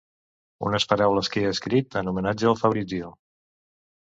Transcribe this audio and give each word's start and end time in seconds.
Unes 0.69 0.87
paraules 0.93 1.29
que 1.35 1.43
he 1.43 1.51
escrit 1.57 1.99
en 2.01 2.09
homenatge 2.13 2.51
al 2.53 2.59
Fabrizio. 2.63 3.13